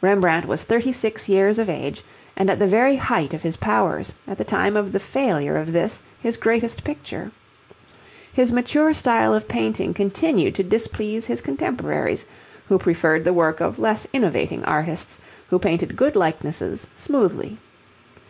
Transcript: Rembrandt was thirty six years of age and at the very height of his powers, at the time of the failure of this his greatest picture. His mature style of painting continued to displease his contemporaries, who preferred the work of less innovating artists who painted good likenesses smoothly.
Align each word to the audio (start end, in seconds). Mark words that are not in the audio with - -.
Rembrandt 0.00 0.46
was 0.46 0.62
thirty 0.64 0.90
six 0.90 1.28
years 1.28 1.58
of 1.58 1.68
age 1.68 2.02
and 2.34 2.48
at 2.48 2.58
the 2.58 2.66
very 2.66 2.96
height 2.96 3.34
of 3.34 3.42
his 3.42 3.58
powers, 3.58 4.14
at 4.26 4.38
the 4.38 4.42
time 4.44 4.74
of 4.74 4.90
the 4.90 4.98
failure 4.98 5.54
of 5.58 5.70
this 5.70 6.02
his 6.18 6.38
greatest 6.38 6.82
picture. 6.82 7.30
His 8.32 8.52
mature 8.52 8.94
style 8.94 9.34
of 9.34 9.46
painting 9.48 9.92
continued 9.92 10.54
to 10.54 10.62
displease 10.62 11.26
his 11.26 11.42
contemporaries, 11.42 12.24
who 12.70 12.78
preferred 12.78 13.22
the 13.24 13.34
work 13.34 13.60
of 13.60 13.78
less 13.78 14.06
innovating 14.14 14.64
artists 14.64 15.18
who 15.50 15.58
painted 15.58 15.94
good 15.94 16.16
likenesses 16.16 16.86
smoothly. 16.96 17.58